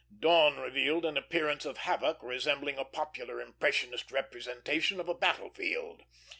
Dawn 0.19 0.57
revealed 0.59 1.05
an 1.05 1.15
appearance 1.15 1.63
of 1.63 1.77
havoc 1.77 2.23
resembling 2.23 2.79
a 2.79 2.83
popular 2.83 3.39
impressionist 3.39 4.11
representation 4.11 4.99
of 4.99 5.07
a 5.07 5.13
battle 5.13 5.51
field. 5.51 6.01